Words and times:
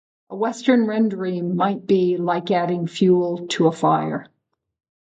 A 0.31 0.35
western 0.35 0.87
rendering 0.87 1.55
might 1.55 1.85
be 1.85 2.17
"like 2.17 2.49
adding 2.49 2.87
fuel 2.87 3.45
to 3.49 3.67
a 3.67 3.71
fire". 3.71 4.25